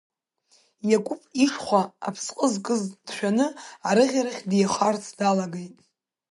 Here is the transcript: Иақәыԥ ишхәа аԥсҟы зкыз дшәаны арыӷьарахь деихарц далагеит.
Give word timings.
Иақәыԥ 0.89 1.21
ишхәа 1.43 1.81
аԥсҟы 2.07 2.45
зкыз 2.53 2.81
дшәаны 3.05 3.47
арыӷьарахь 3.87 4.41
деихарц 4.49 5.05
далагеит. 5.17 5.75